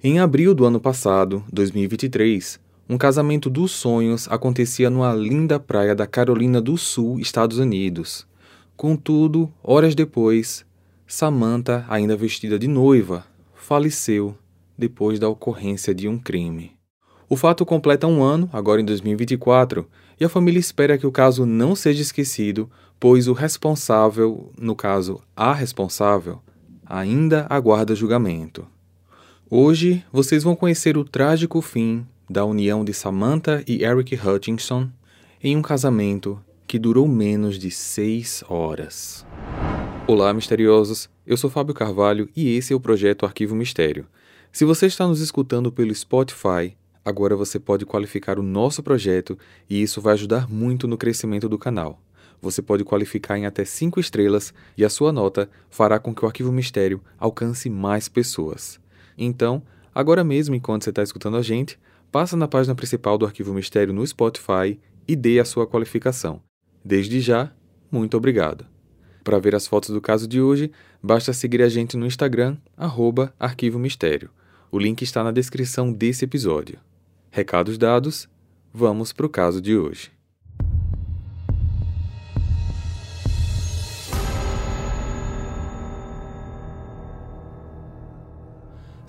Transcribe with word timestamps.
Em 0.00 0.20
abril 0.20 0.54
do 0.54 0.64
ano 0.64 0.78
passado, 0.78 1.42
2023, 1.52 2.60
um 2.88 2.96
casamento 2.96 3.50
dos 3.50 3.72
sonhos 3.72 4.28
acontecia 4.30 4.88
numa 4.88 5.12
linda 5.12 5.58
praia 5.58 5.92
da 5.92 6.06
Carolina 6.06 6.60
do 6.60 6.78
Sul, 6.78 7.18
Estados 7.18 7.58
Unidos. 7.58 8.24
Contudo, 8.76 9.52
horas 9.60 9.96
depois, 9.96 10.64
Samantha, 11.04 11.84
ainda 11.88 12.16
vestida 12.16 12.60
de 12.60 12.68
noiva, 12.68 13.26
faleceu 13.56 14.36
depois 14.78 15.18
da 15.18 15.28
ocorrência 15.28 15.92
de 15.92 16.06
um 16.06 16.16
crime. 16.16 16.76
O 17.28 17.36
fato 17.36 17.66
completa 17.66 18.06
um 18.06 18.22
ano, 18.22 18.48
agora 18.52 18.80
em 18.80 18.84
2024, 18.84 19.84
e 20.20 20.24
a 20.24 20.28
família 20.28 20.60
espera 20.60 20.96
que 20.96 21.08
o 21.08 21.12
caso 21.12 21.44
não 21.44 21.74
seja 21.74 22.02
esquecido, 22.02 22.70
pois 23.00 23.26
o 23.26 23.32
responsável, 23.32 24.52
no 24.56 24.76
caso 24.76 25.20
a 25.34 25.52
responsável, 25.52 26.38
ainda 26.86 27.48
aguarda 27.50 27.96
julgamento. 27.96 28.64
Hoje 29.50 30.04
vocês 30.12 30.44
vão 30.44 30.54
conhecer 30.54 30.98
o 30.98 31.04
trágico 31.04 31.62
fim 31.62 32.06
da 32.28 32.44
união 32.44 32.84
de 32.84 32.92
Samantha 32.92 33.64
e 33.66 33.82
Eric 33.82 34.14
Hutchinson 34.14 34.90
em 35.42 35.56
um 35.56 35.62
casamento 35.62 36.38
que 36.66 36.78
durou 36.78 37.08
menos 37.08 37.58
de 37.58 37.70
seis 37.70 38.44
horas. 38.46 39.24
Olá, 40.06 40.34
misteriosos! 40.34 41.08
Eu 41.26 41.38
sou 41.38 41.48
Fábio 41.48 41.74
Carvalho 41.74 42.28
e 42.36 42.54
esse 42.58 42.74
é 42.74 42.76
o 42.76 42.80
projeto 42.80 43.24
Arquivo 43.24 43.54
Mistério. 43.54 44.06
Se 44.52 44.66
você 44.66 44.84
está 44.84 45.06
nos 45.06 45.18
escutando 45.18 45.72
pelo 45.72 45.94
Spotify, 45.94 46.76
agora 47.02 47.34
você 47.34 47.58
pode 47.58 47.86
qualificar 47.86 48.38
o 48.38 48.42
nosso 48.42 48.82
projeto 48.82 49.38
e 49.66 49.80
isso 49.80 49.98
vai 49.98 50.12
ajudar 50.12 50.46
muito 50.46 50.86
no 50.86 50.98
crescimento 50.98 51.48
do 51.48 51.56
canal. 51.56 51.98
Você 52.42 52.60
pode 52.60 52.84
qualificar 52.84 53.38
em 53.38 53.46
até 53.46 53.64
cinco 53.64 53.98
estrelas 53.98 54.52
e 54.76 54.84
a 54.84 54.90
sua 54.90 55.10
nota 55.10 55.48
fará 55.70 55.98
com 55.98 56.14
que 56.14 56.22
o 56.22 56.28
Arquivo 56.28 56.52
Mistério 56.52 57.00
alcance 57.18 57.70
mais 57.70 58.10
pessoas. 58.10 58.78
Então, 59.18 59.62
agora 59.94 60.22
mesmo, 60.22 60.54
enquanto 60.54 60.84
você 60.84 60.90
está 60.90 61.02
escutando 61.02 61.36
a 61.36 61.42
gente, 61.42 61.78
passa 62.12 62.36
na 62.36 62.46
página 62.46 62.74
principal 62.74 63.18
do 63.18 63.26
Arquivo 63.26 63.52
Mistério 63.52 63.92
no 63.92 64.06
Spotify 64.06 64.78
e 65.06 65.16
dê 65.16 65.40
a 65.40 65.44
sua 65.44 65.66
qualificação. 65.66 66.40
Desde 66.84 67.20
já, 67.20 67.52
muito 67.90 68.16
obrigado. 68.16 68.64
Para 69.24 69.38
ver 69.38 69.54
as 69.54 69.66
fotos 69.66 69.90
do 69.90 70.00
caso 70.00 70.26
de 70.26 70.40
hoje, 70.40 70.70
basta 71.02 71.32
seguir 71.32 71.60
a 71.62 71.68
gente 71.68 71.96
no 71.96 72.06
Instagram, 72.06 72.56
arroba 72.76 73.34
Arquivo 73.38 73.78
Mistério. 73.78 74.30
O 74.70 74.78
link 74.78 75.02
está 75.02 75.24
na 75.24 75.32
descrição 75.32 75.92
desse 75.92 76.24
episódio. 76.24 76.78
Recados 77.30 77.76
dados, 77.76 78.28
vamos 78.72 79.12
para 79.12 79.26
o 79.26 79.30
caso 79.30 79.60
de 79.60 79.76
hoje. 79.76 80.17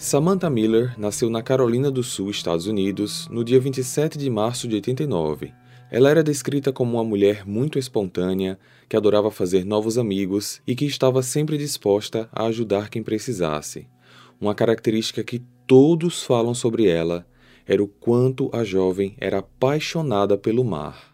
Samantha 0.09 0.49
Miller 0.49 0.95
nasceu 0.97 1.29
na 1.29 1.43
Carolina 1.43 1.91
do 1.91 2.01
Sul, 2.01 2.31
Estados 2.31 2.65
Unidos, 2.65 3.27
no 3.29 3.43
dia 3.43 3.59
27 3.59 4.17
de 4.17 4.27
março 4.27 4.67
de 4.67 4.73
89. 4.73 5.53
Ela 5.91 6.09
era 6.09 6.23
descrita 6.23 6.73
como 6.73 6.93
uma 6.93 7.03
mulher 7.03 7.45
muito 7.45 7.77
espontânea, 7.77 8.57
que 8.89 8.97
adorava 8.97 9.29
fazer 9.29 9.63
novos 9.63 9.99
amigos 9.99 10.63
e 10.65 10.73
que 10.73 10.85
estava 10.85 11.21
sempre 11.21 11.59
disposta 11.59 12.27
a 12.31 12.45
ajudar 12.45 12.89
quem 12.89 13.03
precisasse. 13.03 13.87
Uma 14.41 14.55
característica 14.55 15.23
que 15.23 15.43
todos 15.67 16.23
falam 16.23 16.55
sobre 16.55 16.87
ela 16.87 17.23
era 17.63 17.83
o 17.83 17.87
quanto 17.87 18.49
a 18.51 18.63
jovem 18.63 19.15
era 19.19 19.37
apaixonada 19.37 20.35
pelo 20.35 20.65
mar. 20.65 21.13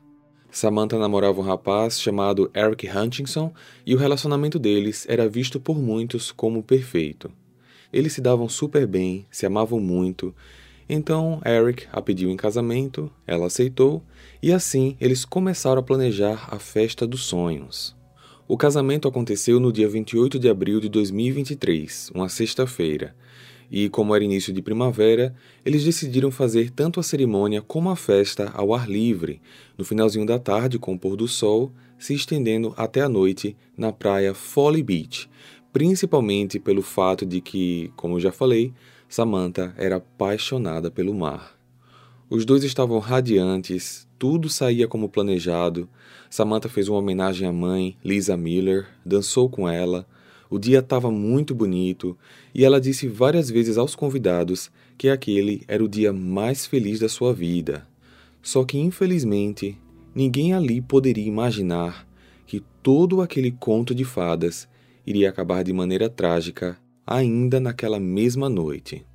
Samantha 0.50 0.98
namorava 0.98 1.42
um 1.42 1.44
rapaz 1.44 2.00
chamado 2.00 2.50
Eric 2.56 2.88
Hutchinson 2.88 3.52
e 3.86 3.94
o 3.94 3.98
relacionamento 3.98 4.58
deles 4.58 5.06
era 5.10 5.28
visto 5.28 5.60
por 5.60 5.78
muitos 5.78 6.32
como 6.32 6.64
perfeito. 6.64 7.30
Eles 7.96 8.12
se 8.12 8.20
davam 8.20 8.50
super 8.50 8.86
bem, 8.86 9.26
se 9.32 9.46
amavam 9.46 9.80
muito. 9.80 10.36
Então 10.90 11.42
Eric 11.46 11.88
a 11.94 12.02
pediu 12.02 12.30
em 12.30 12.36
casamento, 12.36 13.10
ela 13.26 13.48
aceitou, 13.48 14.04
e 14.44 14.52
assim 14.52 14.98
eles 15.00 15.24
começaram 15.24 15.80
a 15.80 15.84
planejar 15.84 16.50
a 16.52 16.60
festa 16.60 17.08
dos 17.08 17.24
sonhos. 17.24 17.96
O 18.50 18.58
casamento 18.58 19.08
aconteceu 19.08 19.62
no 19.62 19.72
dia 19.72 19.88
28 19.88 20.38
de 20.38 20.50
abril 20.50 20.82
de 20.82 20.90
2023, 20.90 22.12
uma 22.14 22.28
sexta-feira, 22.28 23.16
e 23.72 23.88
como 23.88 24.14
era 24.14 24.26
início 24.26 24.52
de 24.52 24.62
primavera, 24.62 25.34
eles 25.64 25.86
decidiram 25.86 26.30
fazer 26.30 26.72
tanto 26.72 27.00
a 27.00 27.04
cerimônia 27.04 27.62
como 27.62 27.90
a 27.90 27.96
festa 27.96 28.52
ao 28.54 28.74
ar 28.74 28.90
livre, 28.90 29.42
no 29.78 29.86
finalzinho 29.86 30.26
da 30.26 30.38
tarde 30.38 30.78
com 30.78 30.96
o 30.96 31.00
pôr 31.00 31.16
do 31.16 31.30
sol, 31.30 31.72
se 31.98 32.14
estendendo 32.14 32.74
até 32.76 33.02
a 33.02 33.10
noite 33.10 33.56
na 33.78 33.92
praia 33.92 34.34
Folly 34.34 34.84
Beach, 34.84 35.30
principalmente 35.76 36.58
pelo 36.58 36.82
fato 36.82 37.26
de 37.26 37.42
que, 37.42 37.92
como 37.98 38.18
já 38.18 38.32
falei, 38.32 38.72
Samantha 39.10 39.76
era 39.78 39.98
apaixonada 39.98 40.90
pelo 40.90 41.14
mar. 41.14 41.54
Os 42.30 42.46
dois 42.46 42.64
estavam 42.64 42.98
radiantes, 42.98 44.08
tudo 44.18 44.48
saía 44.48 44.88
como 44.88 45.10
planejado. 45.10 45.90
Samantha 46.30 46.70
fez 46.70 46.88
uma 46.88 47.00
homenagem 47.00 47.46
à 47.46 47.52
mãe, 47.52 47.98
Lisa 48.06 48.38
Miller, 48.38 48.88
dançou 49.06 49.50
com 49.50 49.68
ela. 49.68 50.08
O 50.50 50.58
dia 50.58 50.80
estava 50.80 51.12
muito 51.12 51.54
bonito 51.54 52.18
e 52.54 52.64
ela 52.64 52.80
disse 52.80 53.10
várias 53.10 53.50
vezes 53.50 53.78
aos 53.78 53.96
convidados 53.96 54.72
que 54.98 55.10
aquele 55.10 55.62
era 55.68 55.84
o 55.84 55.90
dia 55.90 56.14
mais 56.14 56.66
feliz 56.66 57.02
da 57.02 57.10
sua 57.10 57.34
vida. 57.34 57.86
Só 58.42 58.64
que, 58.64 58.78
infelizmente, 58.78 59.78
ninguém 60.16 60.54
ali 60.54 60.80
poderia 60.80 61.28
imaginar 61.28 62.08
que 62.48 62.64
todo 62.82 63.22
aquele 63.22 63.52
conto 63.52 63.94
de 63.94 64.06
fadas 64.06 64.70
iria 65.06 65.30
acabar 65.30 65.64
de 65.64 65.72
maneira 65.72 66.10
trágica 66.10 66.78
ainda 67.06 67.60
naquela 67.60 68.00
mesma 68.00 68.50
noite. 68.50 69.06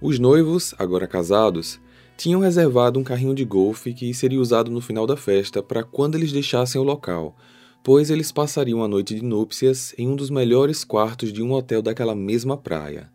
Os 0.00 0.18
noivos, 0.18 0.74
agora 0.78 1.06
casados, 1.06 1.80
tinham 2.16 2.40
reservado 2.40 2.98
um 2.98 3.04
carrinho 3.04 3.34
de 3.34 3.44
golfe 3.44 3.92
que 3.92 4.12
seria 4.14 4.40
usado 4.40 4.70
no 4.70 4.80
final 4.80 5.06
da 5.06 5.16
festa 5.16 5.62
para 5.62 5.82
quando 5.82 6.14
eles 6.14 6.32
deixassem 6.32 6.80
o 6.80 6.84
local, 6.84 7.36
pois 7.82 8.10
eles 8.10 8.30
passariam 8.30 8.82
a 8.82 8.88
noite 8.88 9.14
de 9.14 9.24
núpcias 9.24 9.94
em 9.98 10.08
um 10.08 10.14
dos 10.14 10.30
melhores 10.30 10.84
quartos 10.84 11.32
de 11.32 11.42
um 11.42 11.52
hotel 11.52 11.82
daquela 11.82 12.14
mesma 12.14 12.56
praia. 12.56 13.10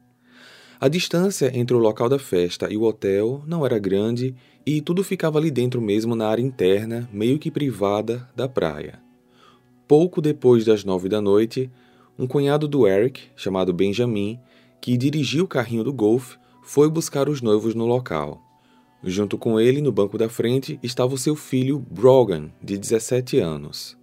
A 0.79 0.87
distância 0.87 1.51
entre 1.57 1.75
o 1.75 1.79
local 1.79 2.07
da 2.09 2.19
festa 2.19 2.71
e 2.71 2.77
o 2.77 2.83
hotel 2.83 3.41
não 3.47 3.65
era 3.65 3.79
grande 3.79 4.35
e 4.65 4.81
tudo 4.81 5.03
ficava 5.03 5.39
ali 5.39 5.49
dentro 5.49 5.81
mesmo 5.81 6.15
na 6.15 6.27
área 6.27 6.43
interna, 6.43 7.09
meio 7.11 7.39
que 7.39 7.49
privada, 7.49 8.29
da 8.35 8.47
praia. 8.47 9.06
Pouco 9.87 10.21
depois 10.21 10.65
das 10.65 10.83
nove 10.83 11.07
da 11.07 11.21
noite, 11.21 11.71
um 12.19 12.27
cunhado 12.27 12.67
do 12.67 12.85
Eric, 12.85 13.21
chamado 13.35 13.71
Benjamin, 13.71 14.37
que 14.81 14.97
dirigia 14.97 15.43
o 15.43 15.47
carrinho 15.47 15.83
do 15.83 15.93
golfe, 15.93 16.37
foi 16.61 16.89
buscar 16.89 17.29
os 17.29 17.41
noivos 17.41 17.73
no 17.73 17.85
local. 17.85 18.41
Junto 19.01 19.37
com 19.37 19.59
ele, 19.59 19.81
no 19.81 19.91
banco 19.91 20.17
da 20.17 20.27
frente, 20.27 20.77
estava 20.83 21.13
o 21.13 21.17
seu 21.17 21.35
filho 21.35 21.79
Brogan, 21.79 22.49
de 22.61 22.77
17 22.77 23.39
anos. 23.39 23.97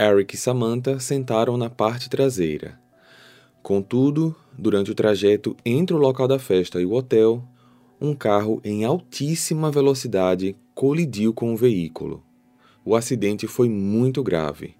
Eric 0.00 0.34
e 0.34 0.38
Samantha 0.38 0.98
sentaram 0.98 1.58
na 1.58 1.68
parte 1.68 2.08
traseira. 2.08 2.80
Contudo, 3.62 4.34
durante 4.56 4.90
o 4.90 4.94
trajeto 4.94 5.54
entre 5.66 5.94
o 5.94 5.98
local 5.98 6.26
da 6.26 6.38
festa 6.38 6.80
e 6.80 6.86
o 6.86 6.94
hotel, 6.94 7.42
um 8.00 8.14
carro 8.14 8.60
em 8.64 8.84
altíssima 8.84 9.70
velocidade 9.70 10.56
colidiu 10.74 11.34
com 11.34 11.52
o 11.52 11.56
veículo. 11.56 12.22
O 12.84 12.96
acidente 12.96 13.46
foi 13.46 13.68
muito 13.68 14.22
grave. 14.22 14.77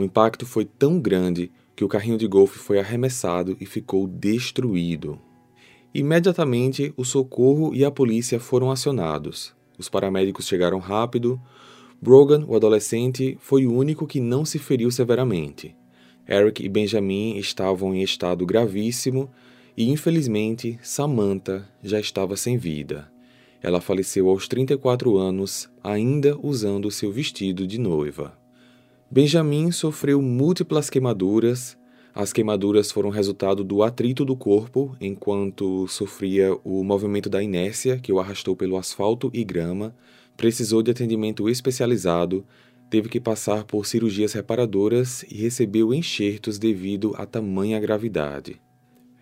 O 0.00 0.02
impacto 0.02 0.46
foi 0.46 0.64
tão 0.64 0.98
grande 0.98 1.52
que 1.76 1.84
o 1.84 1.88
carrinho 1.88 2.16
de 2.16 2.26
golfe 2.26 2.58
foi 2.58 2.78
arremessado 2.78 3.54
e 3.60 3.66
ficou 3.66 4.06
destruído. 4.06 5.20
Imediatamente, 5.92 6.90
o 6.96 7.04
socorro 7.04 7.74
e 7.74 7.84
a 7.84 7.90
polícia 7.90 8.40
foram 8.40 8.70
acionados. 8.70 9.54
Os 9.76 9.90
paramédicos 9.90 10.46
chegaram 10.46 10.78
rápido. 10.78 11.38
Brogan, 12.00 12.46
o 12.48 12.56
adolescente, 12.56 13.36
foi 13.42 13.66
o 13.66 13.74
único 13.74 14.06
que 14.06 14.20
não 14.20 14.42
se 14.42 14.58
feriu 14.58 14.90
severamente. 14.90 15.76
Eric 16.26 16.64
e 16.64 16.68
Benjamin 16.70 17.36
estavam 17.36 17.94
em 17.94 18.02
estado 18.02 18.46
gravíssimo 18.46 19.30
e, 19.76 19.90
infelizmente, 19.90 20.78
Samantha 20.82 21.68
já 21.82 22.00
estava 22.00 22.38
sem 22.38 22.56
vida. 22.56 23.12
Ela 23.60 23.82
faleceu 23.82 24.30
aos 24.30 24.48
34 24.48 25.18
anos, 25.18 25.68
ainda 25.84 26.38
usando 26.42 26.90
seu 26.90 27.12
vestido 27.12 27.66
de 27.66 27.78
noiva. 27.78 28.39
Benjamin 29.12 29.72
sofreu 29.72 30.22
múltiplas 30.22 30.88
queimaduras. 30.88 31.76
As 32.14 32.32
queimaduras 32.32 32.92
foram 32.92 33.10
resultado 33.10 33.64
do 33.64 33.82
atrito 33.82 34.24
do 34.24 34.36
corpo 34.36 34.96
enquanto 35.00 35.88
sofria 35.88 36.56
o 36.62 36.84
movimento 36.84 37.28
da 37.28 37.42
inércia 37.42 37.98
que 37.98 38.12
o 38.12 38.20
arrastou 38.20 38.54
pelo 38.54 38.76
asfalto 38.76 39.28
e 39.34 39.42
grama, 39.42 39.92
precisou 40.36 40.80
de 40.80 40.92
atendimento 40.92 41.48
especializado, 41.48 42.46
teve 42.88 43.08
que 43.08 43.18
passar 43.18 43.64
por 43.64 43.84
cirurgias 43.84 44.32
reparadoras 44.32 45.24
e 45.24 45.34
recebeu 45.34 45.92
enxertos 45.92 46.56
devido 46.56 47.12
à 47.16 47.26
tamanha 47.26 47.80
gravidade. 47.80 48.60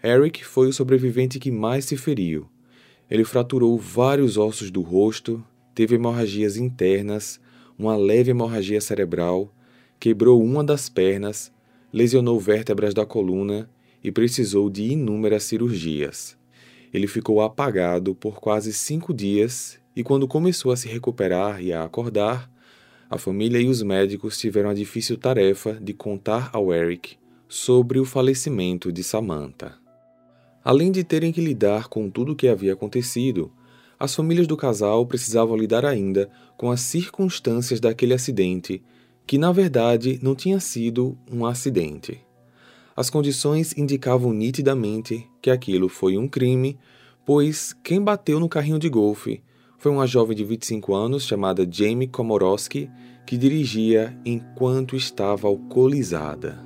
Eric 0.04 0.44
foi 0.44 0.68
o 0.68 0.72
sobrevivente 0.72 1.38
que 1.38 1.50
mais 1.50 1.86
se 1.86 1.96
feriu. 1.96 2.46
Ele 3.10 3.24
fraturou 3.24 3.78
vários 3.78 4.36
ossos 4.36 4.70
do 4.70 4.82
rosto, 4.82 5.42
teve 5.74 5.94
hemorragias 5.94 6.58
internas, 6.58 7.40
uma 7.78 7.96
leve 7.96 8.32
hemorragia 8.32 8.82
cerebral 8.82 9.54
quebrou 9.98 10.42
uma 10.42 10.62
das 10.62 10.88
pernas, 10.88 11.52
lesionou 11.92 12.38
vértebras 12.38 12.94
da 12.94 13.04
coluna 13.04 13.68
e 14.02 14.12
precisou 14.12 14.70
de 14.70 14.92
inúmeras 14.92 15.44
cirurgias. 15.44 16.36
ele 16.92 17.06
ficou 17.06 17.42
apagado 17.42 18.14
por 18.14 18.40
quase 18.40 18.72
cinco 18.72 19.12
dias 19.12 19.78
e, 19.94 20.02
quando 20.02 20.26
começou 20.26 20.72
a 20.72 20.76
se 20.76 20.88
recuperar 20.88 21.62
e 21.62 21.72
a 21.72 21.84
acordar, 21.84 22.50
a 23.10 23.18
família 23.18 23.58
e 23.58 23.68
os 23.68 23.82
médicos 23.82 24.38
tiveram 24.38 24.70
a 24.70 24.74
difícil 24.74 25.16
tarefa 25.16 25.74
de 25.80 25.92
contar 25.92 26.50
ao 26.52 26.72
Eric 26.72 27.16
sobre 27.48 27.98
o 27.98 28.04
falecimento 28.04 28.92
de 28.92 29.02
Samantha. 29.02 29.74
Além 30.62 30.92
de 30.92 31.02
terem 31.02 31.32
que 31.32 31.40
lidar 31.40 31.88
com 31.88 32.10
tudo 32.10 32.32
o 32.32 32.36
que 32.36 32.48
havia 32.48 32.74
acontecido, 32.74 33.50
as 33.98 34.14
famílias 34.14 34.46
do 34.46 34.56
casal 34.56 35.06
precisavam 35.06 35.56
lidar 35.56 35.84
ainda 35.84 36.30
com 36.56 36.70
as 36.70 36.80
circunstâncias 36.80 37.80
daquele 37.80 38.14
acidente, 38.14 38.82
que 39.28 39.36
na 39.36 39.52
verdade 39.52 40.18
não 40.22 40.34
tinha 40.34 40.58
sido 40.58 41.14
um 41.30 41.44
acidente. 41.44 42.18
As 42.96 43.10
condições 43.10 43.76
indicavam 43.76 44.32
nitidamente 44.32 45.28
que 45.42 45.50
aquilo 45.50 45.86
foi 45.86 46.16
um 46.16 46.26
crime, 46.26 46.78
pois 47.26 47.74
quem 47.84 48.02
bateu 48.02 48.40
no 48.40 48.48
carrinho 48.48 48.78
de 48.78 48.88
golfe 48.88 49.42
foi 49.76 49.92
uma 49.92 50.06
jovem 50.06 50.34
de 50.34 50.44
25 50.44 50.94
anos 50.94 51.24
chamada 51.24 51.68
Jamie 51.70 52.08
Komorowski, 52.08 52.90
que 53.26 53.36
dirigia 53.36 54.18
enquanto 54.24 54.96
estava 54.96 55.46
alcoolizada. 55.46 56.64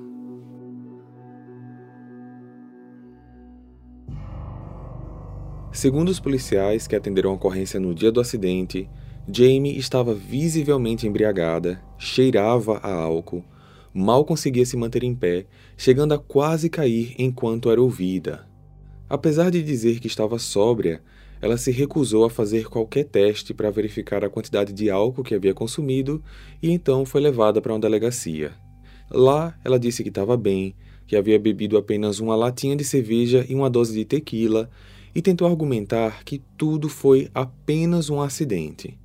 Segundo 5.73 6.11
os 6.11 6.21
policiais 6.21 6.87
que 6.87 6.95
atenderam 6.95 7.33
a 7.33 7.35
ocorrência 7.35 7.81
no 7.81 7.93
dia 7.93 8.13
do 8.13 8.21
acidente, 8.21 8.89
Jamie 9.31 9.79
estava 9.79 10.13
visivelmente 10.13 11.07
embriagada, 11.07 11.81
cheirava 11.97 12.79
a 12.79 12.93
álcool, 12.93 13.45
mal 13.95 14.25
conseguia 14.25 14.67
se 14.67 14.77
manter 14.77 15.05
em 15.05 15.15
pé, 15.15 15.47
chegando 15.77 16.13
a 16.13 16.19
quase 16.19 16.69
cair 16.69 17.15
enquanto 17.17 17.71
era 17.71 17.81
ouvida. 17.81 18.49
Apesar 19.09 19.51
de 19.51 19.63
dizer 19.63 20.01
que 20.01 20.09
estava 20.09 20.41
sóbria, 20.41 21.01
ela 21.41 21.57
se 21.57 21.71
recusou 21.71 22.25
a 22.25 22.31
fazer 22.31 22.69
qualquer 22.69 23.05
teste 23.05 23.55
para 23.55 23.71
verificar 23.71 24.25
a 24.25 24.31
quantidade 24.31 24.73
de 24.73 24.91
álcool 24.91 25.23
que 25.23 25.35
havia 25.35 25.55
consumido 25.55 26.23
e 26.61 26.71
então 26.71 27.05
foi 27.05 27.21
levada 27.21 27.61
para 27.61 27.73
uma 27.73 27.81
delegacia. 27.81 28.53
Lá, 29.09 29.57
ela 29.65 29.79
disse 29.79 30.03
que 30.03 30.09
estava 30.09 30.37
bem, 30.37 30.75
que 31.07 31.15
havia 31.15 31.39
bebido 31.39 31.77
apenas 31.77 32.19
uma 32.19 32.35
latinha 32.35 32.75
de 32.75 32.85
cerveja 32.85 33.47
e 33.49 33.55
uma 33.55 33.71
dose 33.71 33.95
de 33.95 34.05
tequila 34.05 34.69
e 35.15 35.23
tentou 35.23 35.47
argumentar 35.47 36.25
que 36.25 36.43
tudo 36.57 36.89
foi 36.89 37.29
apenas 37.35 38.09
um 38.09 38.21
acidente. 38.21 39.02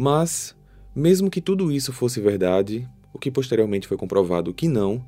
Mas, 0.00 0.56
mesmo 0.96 1.28
que 1.28 1.42
tudo 1.42 1.70
isso 1.70 1.92
fosse 1.92 2.22
verdade, 2.22 2.88
o 3.12 3.18
que 3.18 3.30
posteriormente 3.30 3.86
foi 3.86 3.98
comprovado 3.98 4.54
que 4.54 4.66
não, 4.66 5.04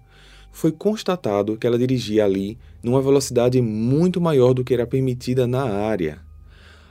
foi 0.53 0.71
constatado 0.71 1.57
que 1.57 1.67
ela 1.67 1.79
dirigia 1.79 2.27
ali 2.27 2.59
numa 2.83 3.01
velocidade 3.01 3.59
muito 3.63 4.21
maior 4.21 4.53
do 4.53 4.63
que 4.63 4.75
era 4.75 4.87
permitida 4.87 5.47
na 5.47 5.63
área. 5.63 6.21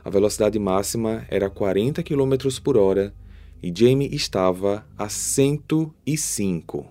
A 0.03 0.09
velocidade 0.09 0.57
máxima 0.57 1.27
era 1.29 1.47
40 1.47 2.01
km 2.01 2.59
por 2.63 2.75
hora 2.75 3.13
e 3.61 3.71
Jamie 3.71 4.09
estava 4.11 4.83
a 4.97 5.07
105. 5.07 6.87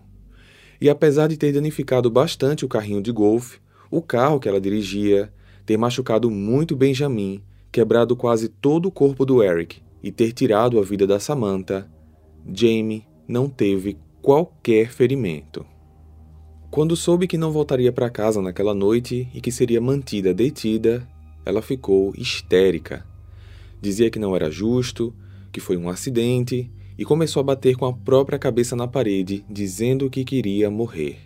E 0.80 0.88
apesar 0.88 1.26
de 1.26 1.36
ter 1.36 1.52
danificado 1.52 2.08
bastante 2.08 2.64
o 2.64 2.68
carrinho 2.68 3.02
de 3.02 3.10
golfe, 3.10 3.58
o 3.90 4.00
carro 4.00 4.38
que 4.38 4.48
ela 4.48 4.60
dirigia 4.60 5.32
ter 5.66 5.76
machucado 5.76 6.30
muito 6.30 6.76
Benjamin, 6.76 7.42
quebrado 7.72 8.14
quase 8.14 8.48
todo 8.48 8.86
o 8.86 8.92
corpo 8.92 9.26
do 9.26 9.42
Eric 9.42 9.82
e 10.02 10.10
ter 10.10 10.32
tirado 10.32 10.78
a 10.78 10.82
vida 10.82 11.06
da 11.06 11.20
Samantha, 11.20 11.90
Jamie 12.52 13.04
não 13.28 13.48
teve 13.48 13.96
qualquer 14.22 14.90
ferimento. 14.90 15.64
Quando 16.70 16.96
soube 16.96 17.26
que 17.26 17.36
não 17.36 17.50
voltaria 17.50 17.92
para 17.92 18.08
casa 18.08 18.40
naquela 18.40 18.74
noite 18.74 19.28
e 19.34 19.40
que 19.40 19.50
seria 19.50 19.80
mantida 19.80 20.32
detida, 20.32 21.06
ela 21.44 21.60
ficou 21.60 22.12
histérica. 22.16 23.04
Dizia 23.80 24.10
que 24.10 24.18
não 24.18 24.36
era 24.36 24.50
justo, 24.50 25.14
que 25.50 25.60
foi 25.60 25.76
um 25.76 25.88
acidente 25.88 26.70
e 26.96 27.04
começou 27.04 27.40
a 27.40 27.44
bater 27.44 27.76
com 27.76 27.86
a 27.86 27.92
própria 27.92 28.38
cabeça 28.38 28.76
na 28.76 28.86
parede, 28.86 29.44
dizendo 29.48 30.10
que 30.10 30.24
queria 30.24 30.70
morrer. 30.70 31.18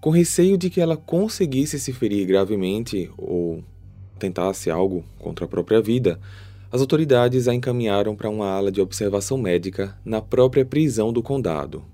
Com 0.00 0.10
receio 0.10 0.56
de 0.56 0.70
que 0.70 0.80
ela 0.80 0.96
conseguisse 0.96 1.78
se 1.78 1.92
ferir 1.92 2.26
gravemente 2.26 3.10
ou 3.18 3.62
tentasse 4.18 4.70
algo 4.70 5.04
contra 5.18 5.44
a 5.44 5.48
própria 5.48 5.82
vida, 5.82 6.20
as 6.72 6.80
autoridades 6.80 7.48
a 7.48 7.54
encaminharam 7.54 8.16
para 8.16 8.30
uma 8.30 8.48
ala 8.48 8.72
de 8.72 8.80
observação 8.80 9.36
médica 9.36 9.94
na 10.02 10.22
própria 10.22 10.64
prisão 10.64 11.12
do 11.12 11.22
condado. 11.22 11.84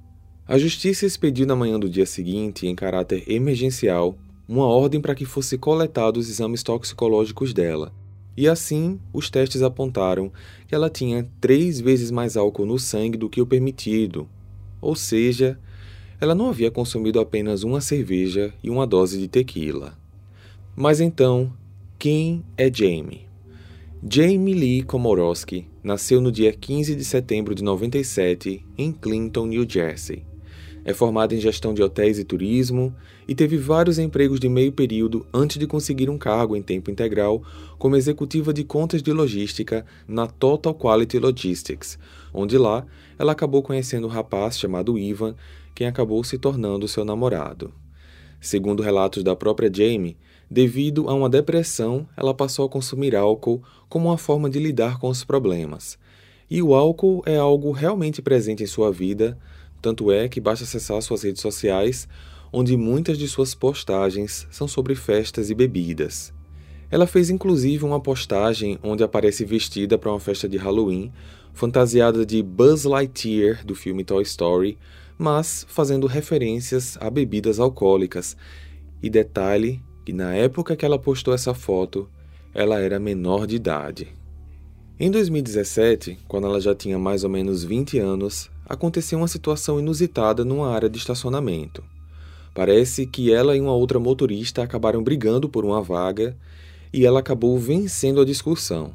A 0.47 0.57
justiça 0.57 1.05
expediu 1.05 1.45
na 1.45 1.57
manhã 1.57 1.81
do 1.81 1.91
dia 1.91 2.07
seguinte, 2.07 2.65
em 2.65 2.77
caráter 2.77 3.25
emergencial, 3.27 4.17
uma 4.49 4.67
ordem 4.67 5.01
para 5.01 5.17
que 5.17 5.25
fossem 5.25 5.59
coletados 5.59 6.31
exames 6.31 6.63
toxicológicos 6.63 7.53
dela. 7.53 7.93
E 8.37 8.47
assim, 8.47 9.01
os 9.13 9.29
testes 9.29 9.63
apontaram 9.63 10.33
que 10.69 10.77
ela 10.77 10.89
tinha 10.89 11.29
três 11.41 11.81
vezes 11.81 12.13
mais 12.13 12.37
álcool 12.37 12.65
no 12.65 12.79
sangue 12.79 13.19
do 13.19 13.29
que 13.29 13.43
o 13.43 13.47
permitido, 13.47 14.29
ou 14.81 14.95
seja, 14.95 15.59
ela 16.21 16.37
não 16.37 16.51
havia 16.51 16.71
consumido 16.71 17.19
apenas 17.19 17.65
uma 17.65 17.81
cerveja 17.81 18.55
e 18.63 18.71
uma 18.71 18.87
dose 18.87 19.19
de 19.19 19.27
tequila. 19.27 19.99
Mas 20.77 21.01
então, 21.01 21.53
quem 21.99 22.45
é 22.57 22.73
Jamie? 22.73 23.28
Jamie 24.01 24.55
Lee 24.55 24.83
Komorowski 24.85 25.67
nasceu 25.83 26.21
no 26.21 26.31
dia 26.31 26.53
15 26.53 26.95
de 26.95 27.05
setembro 27.05 27.53
de 27.53 27.65
97 27.65 28.65
em 28.79 28.93
Clinton, 28.93 29.47
New 29.47 29.69
Jersey. 29.69 30.25
É 30.85 30.95
formada 30.95 31.35
em 31.35 31.41
gestão 31.41 31.75
de 31.75 31.83
hotéis 31.83 32.17
e 32.17 32.23
turismo 32.23 32.95
e 33.27 33.35
teve 33.35 33.57
vários 33.57 33.99
empregos 33.99 34.39
de 34.39 34.49
meio 34.49 34.71
período 34.71 35.27
antes 35.35 35.59
de 35.59 35.67
conseguir 35.67 36.09
um 36.09 36.17
cargo 36.17 36.55
em 36.55 36.63
tempo 36.63 36.93
integral 36.93 37.43
como 37.77 37.97
executiva 37.97 38.55
de 38.55 38.63
contas 38.63 39.03
de 39.03 39.13
logística 39.13 39.85
na 40.07 40.29
Total 40.29 40.73
Quality 40.73 41.19
Logistics, 41.19 41.99
onde 42.33 42.57
lá 42.57 42.87
ela 43.19 43.33
acabou 43.33 43.65
conhecendo 43.65 44.07
um 44.07 44.11
rapaz 44.11 44.57
chamado 44.57 44.97
Ivan 44.97 45.35
quem 45.75 45.89
acabou 45.89 46.23
se 46.23 46.39
tornando 46.39 46.87
seu 46.87 47.05
namorado. 47.05 47.75
Segundo 48.41 48.81
relatos 48.81 49.25
da 49.25 49.35
própria 49.35 49.69
Jamie, 49.73 50.17
devido 50.51 51.09
a 51.09 51.15
uma 51.15 51.29
depressão, 51.29 52.09
ela 52.17 52.35
passou 52.35 52.65
a 52.65 52.69
consumir 52.69 53.15
álcool 53.15 53.63
como 53.89 54.09
uma 54.09 54.19
forma 54.19 54.49
de 54.49 54.59
lidar 54.59 54.99
com 54.99 55.09
os 55.09 55.25
problemas. 55.25 55.99
E 56.51 56.63
o 56.63 56.75
álcool 56.75 57.23
é 57.27 57.37
algo 57.37 57.71
realmente 57.73 58.23
presente 58.23 58.63
em 58.63 58.67
sua 58.67 58.91
vida, 58.91 59.39
tanto 59.83 60.11
é 60.11 60.29
que 60.29 60.41
basta 60.41 60.65
acessar 60.65 61.01
suas 61.03 61.23
redes 61.23 61.43
sociais, 61.43 62.09
onde 62.53 62.77
muitas 62.77 63.19
de 63.19 63.29
suas 63.29 63.55
postagens 63.55 64.47
são 64.51 64.67
sobre 64.67 64.95
festas 64.95 65.51
e 65.51 65.55
bebidas. 65.55 66.33
Ela 66.91 67.07
fez 67.07 67.29
inclusive 67.29 67.85
uma 67.85 68.01
postagem 68.01 68.79
onde 68.83 69.05
aparece 69.05 69.45
vestida 69.45 69.99
para 69.99 70.11
uma 70.11 70.19
festa 70.21 70.49
de 70.49 70.57
Halloween, 70.57 71.13
fantasiada 71.53 72.25
de 72.25 72.43
Buzz 72.43 72.85
Lightyear 72.85 73.65
do 73.65 73.75
filme 73.75 74.05
Toy 74.05 74.23
Story, 74.23 74.79
mas 75.19 75.67
fazendo 75.69 76.07
referências 76.07 76.97
a 77.01 77.11
bebidas 77.11 77.61
alcoólicas. 77.61 78.37
E 79.03 79.11
detalhe 79.11 79.83
que 80.09 80.13
na 80.15 80.35
época 80.35 80.75
que 80.75 80.87
ela 80.87 80.99
postou 80.99 81.35
essa 81.35 81.53
foto, 81.53 82.09
ela 82.55 82.81
era 82.81 82.99
menor 82.99 83.47
de 83.47 83.57
idade. 83.57 84.09
Em 84.99 85.11
2017, 85.11 86.19
quando 86.27 86.47
ela 86.47 86.59
já 86.63 86.75
tinha 86.75 86.99
mais 86.99 87.25
ou 87.25 87.29
menos 87.29 87.63
20 87.63 87.99
anos, 87.99 88.51
aconteceu 88.67 89.19
uma 89.19 89.29
situação 89.29 89.79
inusitada 89.79 90.47
numa 90.47 90.71
área 90.71 90.89
de 90.89 90.97
estacionamento. 90.97 91.85
Parece 92.55 93.07
que 93.07 93.31
ela 93.31 93.55
e 93.55 93.61
uma 93.61 93.75
outra 93.75 94.01
motorista 94.01 94.63
acabaram 94.63 95.03
brigando 95.03 95.47
por 95.47 95.63
uma 95.63 95.83
vaga 95.83 96.35
e 96.91 97.05
ela 97.05 97.21
acabou 97.21 97.59
vencendo 97.59 98.23
a 98.23 98.25
discussão. 98.25 98.95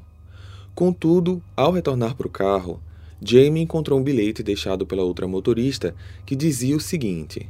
Contudo, 0.74 1.44
ao 1.56 1.72
retornar 1.72 2.16
para 2.16 2.26
o 2.26 2.32
carro, 2.32 2.82
Jamie 3.22 3.62
encontrou 3.62 4.00
um 4.00 4.04
bilhete 4.04 4.42
deixado 4.42 4.84
pela 4.84 5.04
outra 5.04 5.28
motorista 5.28 5.94
que 6.26 6.36
dizia 6.36 6.76
o 6.76 6.82
seguinte: 6.82 7.48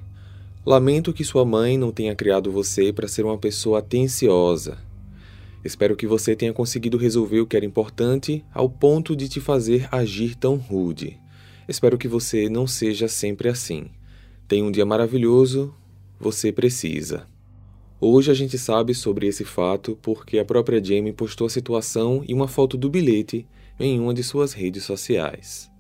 Lamento 0.66 1.12
que 1.12 1.26
sua 1.26 1.44
mãe 1.44 1.78
não 1.78 1.92
tenha 1.92 2.16
criado 2.16 2.50
você 2.50 2.94
para 2.94 3.06
ser 3.06 3.26
uma 3.26 3.38
pessoa 3.38 3.80
atenciosa. 3.80 4.78
Espero 5.62 5.94
que 5.94 6.08
você 6.08 6.38
tenha 6.38 6.54
conseguido 6.54 6.98
resolver 6.98 7.42
o 7.42 7.46
que 7.46 7.58
era 7.58 7.66
importante 7.66 8.46
ao 8.54 8.70
ponto 8.70 9.14
de 9.14 9.28
te 9.28 9.42
fazer 9.42 9.90
agir 9.92 10.36
tão 10.36 10.56
rude. 10.56 11.20
Espero 11.68 11.98
que 11.98 12.08
você 12.08 12.48
não 12.48 12.66
seja 12.66 13.10
sempre 13.10 13.50
assim. 13.50 13.88
Tenha 14.48 14.64
um 14.64 14.72
dia 14.72 14.86
maravilhoso, 14.86 15.76
você 16.18 16.50
precisa. 16.50 17.28
Hoje 18.00 18.32
a 18.32 18.34
gente 18.34 18.58
sabe 18.58 18.94
sobre 18.94 19.28
esse 19.28 19.44
fato 19.44 19.98
porque 20.02 20.40
a 20.40 20.46
própria 20.46 20.82
Jamie 20.82 21.12
postou 21.12 21.48
a 21.48 21.50
situação 21.50 22.24
e 22.26 22.34
uma 22.34 22.48
foto 22.48 22.78
do 22.78 22.90
bilhete 22.90 23.46
em 23.78 24.00
uma 24.00 24.14
de 24.14 24.24
suas 24.24 24.54
redes 24.54 24.84
sociais. 24.86 25.73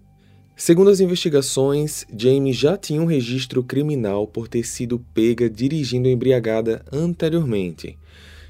Segundo 0.56 0.90
as 0.92 1.00
investigações, 1.00 2.06
Jamie 2.16 2.54
já 2.54 2.78
tinha 2.78 3.02
um 3.02 3.06
registro 3.06 3.64
criminal 3.64 4.28
por 4.28 4.48
ter 4.48 4.64
sido 4.64 5.04
pega 5.14 5.50
dirigindo 5.50 6.08
embriagada 6.08 6.86
anteriormente. 6.92 7.98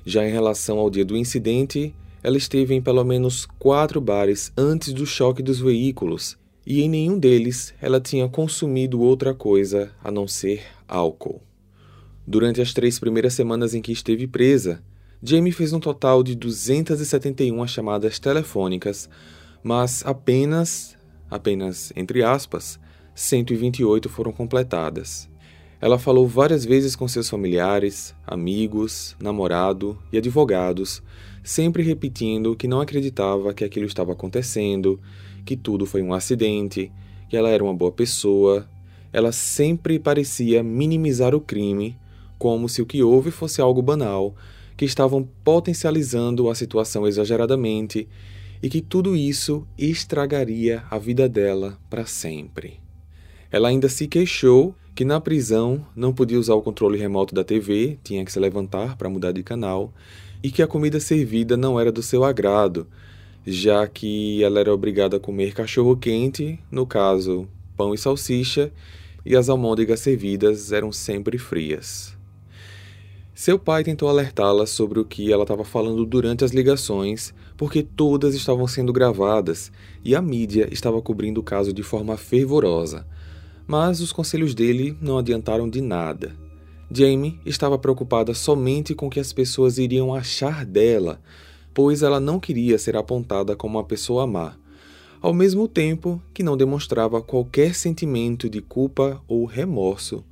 Já 0.05 0.27
em 0.27 0.31
relação 0.31 0.79
ao 0.79 0.89
dia 0.89 1.05
do 1.05 1.15
incidente, 1.15 1.95
ela 2.21 2.37
esteve 2.37 2.73
em 2.73 2.81
pelo 2.81 3.03
menos 3.05 3.45
quatro 3.57 4.01
bares 4.01 4.51
antes 4.57 4.91
do 4.91 5.05
choque 5.05 5.41
dos 5.41 5.59
veículos 5.59 6.37
e 6.65 6.81
em 6.81 6.89
nenhum 6.89 7.17
deles 7.17 7.73
ela 7.81 7.99
tinha 7.99 8.27
consumido 8.27 9.01
outra 9.01 9.33
coisa 9.33 9.91
a 10.03 10.11
não 10.11 10.27
ser 10.27 10.63
álcool. 10.87 11.41
Durante 12.25 12.61
as 12.61 12.73
três 12.73 12.99
primeiras 12.99 13.33
semanas 13.33 13.73
em 13.73 13.81
que 13.81 13.91
esteve 13.91 14.27
presa, 14.27 14.81
Jamie 15.21 15.51
fez 15.51 15.73
um 15.73 15.79
total 15.79 16.23
de 16.23 16.35
271 16.35 17.65
chamadas 17.67 18.19
telefônicas, 18.19 19.09
mas 19.61 20.05
apenas, 20.05 20.97
apenas 21.33 21.91
entre 21.95 22.23
aspas, 22.23 22.79
128 23.15 24.07
foram 24.07 24.31
completadas. 24.31 25.29
Ela 25.81 25.99
falou 25.99 26.27
várias 26.27 26.63
vezes 26.63 26.95
com 26.95 27.07
seus 27.07 27.29
familiares, 27.29 28.15
amigos, 28.25 29.15
namorado 29.19 29.97
e 30.11 30.17
advogados, 30.17 31.01
sempre 31.43 31.83
repetindo 31.83 32.55
que 32.55 32.67
não 32.67 32.79
acreditava 32.79 33.53
que 33.53 33.65
aquilo 33.65 33.85
estava 33.85 34.13
acontecendo, 34.13 34.99
que 35.43 35.57
tudo 35.57 35.85
foi 35.85 36.01
um 36.01 36.13
acidente, 36.13 36.91
que 37.27 37.35
ela 37.35 37.49
era 37.49 37.63
uma 37.63 37.73
boa 37.73 37.91
pessoa. 37.91 38.65
Ela 39.11 39.31
sempre 39.31 39.99
parecia 39.99 40.63
minimizar 40.63 41.35
o 41.35 41.41
crime, 41.41 41.97
como 42.37 42.69
se 42.69 42.81
o 42.81 42.85
que 42.85 43.03
houve 43.03 43.31
fosse 43.31 43.59
algo 43.59 43.81
banal, 43.81 44.35
que 44.77 44.85
estavam 44.85 45.27
potencializando 45.43 46.49
a 46.49 46.55
situação 46.55 47.05
exageradamente 47.07 48.07
e 48.63 48.69
que 48.69 48.81
tudo 48.81 49.13
isso 49.13 49.67
estragaria 49.77 50.85
a 50.89 50.97
vida 50.97 51.27
dela 51.27 51.77
para 51.89 52.05
sempre. 52.05 52.79
Ela 53.51 53.67
ainda 53.67 53.89
se 53.89 54.07
queixou 54.07 54.73
que 54.95 55.03
na 55.03 55.19
prisão 55.19 55.85
não 55.93 56.13
podia 56.13 56.39
usar 56.39 56.53
o 56.53 56.61
controle 56.61 56.97
remoto 56.97 57.35
da 57.35 57.43
TV, 57.43 57.99
tinha 58.01 58.23
que 58.23 58.31
se 58.31 58.39
levantar 58.39 58.95
para 58.95 59.09
mudar 59.09 59.33
de 59.33 59.43
canal, 59.43 59.93
e 60.41 60.49
que 60.49 60.61
a 60.61 60.67
comida 60.67 60.97
servida 61.01 61.57
não 61.57 61.77
era 61.77 61.91
do 61.91 62.01
seu 62.01 62.23
agrado, 62.23 62.87
já 63.45 63.85
que 63.85 64.41
ela 64.41 64.61
era 64.61 64.73
obrigada 64.73 65.17
a 65.17 65.19
comer 65.19 65.53
cachorro 65.53 65.97
quente, 65.97 66.57
no 66.71 66.87
caso, 66.87 67.49
pão 67.75 67.93
e 67.93 67.97
salsicha, 67.97 68.71
e 69.25 69.35
as 69.35 69.49
almôndegas 69.49 69.99
servidas 69.99 70.71
eram 70.71 70.91
sempre 70.91 71.37
frias. 71.37 72.12
Seu 73.43 73.59
pai 73.59 73.83
tentou 73.83 74.07
alertá-la 74.07 74.65
sobre 74.65 75.01
o 75.01 75.03
que 75.03 75.29
ela 75.29 75.43
estava 75.43 75.65
falando 75.65 76.05
durante 76.05 76.45
as 76.45 76.51
ligações, 76.51 77.33
porque 77.57 77.83
todas 77.83 78.35
estavam 78.35 78.65
sendo 78.69 78.93
gravadas 78.93 79.69
e 80.01 80.15
a 80.15 80.21
mídia 80.21 80.69
estava 80.71 81.01
cobrindo 81.01 81.41
o 81.41 81.43
caso 81.43 81.73
de 81.73 81.83
forma 81.83 82.15
fervorosa 82.15 83.05
mas 83.67 83.99
os 83.99 84.13
conselhos 84.13 84.55
dele 84.55 84.97
não 85.01 85.17
adiantaram 85.17 85.69
de 85.69 85.81
nada. 85.81 86.33
Jamie 86.89 87.37
estava 87.45 87.77
preocupada 87.77 88.33
somente 88.33 88.95
com 88.95 89.07
o 89.07 89.09
que 89.09 89.19
as 89.19 89.33
pessoas 89.33 89.77
iriam 89.77 90.15
achar 90.15 90.65
dela, 90.65 91.19
pois 91.73 92.01
ela 92.01 92.21
não 92.21 92.39
queria 92.39 92.77
ser 92.77 92.95
apontada 92.95 93.57
como 93.57 93.77
uma 93.77 93.83
pessoa 93.83 94.25
má, 94.25 94.55
ao 95.21 95.33
mesmo 95.33 95.67
tempo 95.67 96.21
que 96.33 96.43
não 96.43 96.55
demonstrava 96.55 97.21
qualquer 97.21 97.75
sentimento 97.75 98.49
de 98.49 98.61
culpa 98.61 99.21
ou 99.27 99.43
remorso 99.43 100.23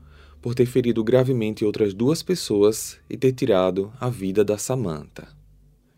por 0.41 0.55
ter 0.55 0.65
ferido 0.65 1.03
gravemente 1.03 1.63
outras 1.63 1.93
duas 1.93 2.23
pessoas 2.23 2.97
e 3.09 3.15
ter 3.15 3.31
tirado 3.31 3.91
a 3.99 4.09
vida 4.09 4.43
da 4.43 4.57
Samantha. 4.57 5.27